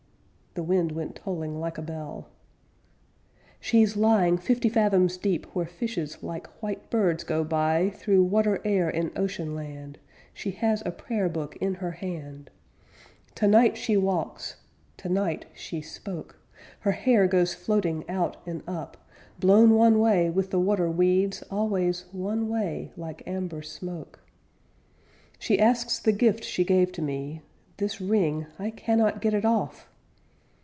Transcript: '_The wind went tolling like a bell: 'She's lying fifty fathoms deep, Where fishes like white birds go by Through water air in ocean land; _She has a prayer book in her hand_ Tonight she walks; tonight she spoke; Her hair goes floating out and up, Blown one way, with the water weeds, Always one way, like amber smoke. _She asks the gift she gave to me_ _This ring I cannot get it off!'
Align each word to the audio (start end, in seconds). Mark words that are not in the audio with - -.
'_The 0.53 0.63
wind 0.63 0.91
went 0.91 1.15
tolling 1.15 1.61
like 1.61 1.77
a 1.77 1.81
bell: 1.81 2.27
'She's 3.61 3.95
lying 3.95 4.37
fifty 4.37 4.67
fathoms 4.67 5.15
deep, 5.15 5.45
Where 5.55 5.65
fishes 5.65 6.21
like 6.21 6.45
white 6.61 6.89
birds 6.89 7.23
go 7.23 7.45
by 7.45 7.91
Through 7.91 8.23
water 8.25 8.61
air 8.65 8.89
in 8.89 9.13
ocean 9.15 9.55
land; 9.55 9.97
_She 10.35 10.53
has 10.55 10.83
a 10.85 10.91
prayer 10.91 11.29
book 11.29 11.55
in 11.61 11.75
her 11.75 11.91
hand_ 11.91 12.49
Tonight 13.33 13.77
she 13.77 13.95
walks; 13.95 14.57
tonight 14.97 15.45
she 15.55 15.79
spoke; 15.81 16.35
Her 16.81 16.91
hair 16.91 17.27
goes 17.27 17.53
floating 17.55 18.03
out 18.09 18.35
and 18.45 18.61
up, 18.67 18.97
Blown 19.39 19.69
one 19.73 19.99
way, 19.99 20.29
with 20.29 20.49
the 20.51 20.59
water 20.59 20.91
weeds, 20.91 21.45
Always 21.49 22.07
one 22.11 22.49
way, 22.49 22.91
like 22.97 23.23
amber 23.25 23.61
smoke. 23.61 24.19
_She 25.39 25.57
asks 25.59 25.97
the 25.97 26.11
gift 26.11 26.43
she 26.43 26.65
gave 26.65 26.91
to 26.91 27.01
me_ 27.01 27.41
_This 27.83 28.05
ring 28.05 28.47
I 28.59 28.69
cannot 28.69 29.21
get 29.21 29.33
it 29.33 29.45
off!' 29.45 29.87